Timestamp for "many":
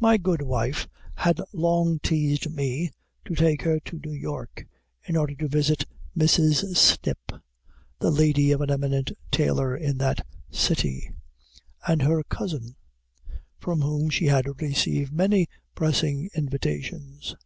15.12-15.46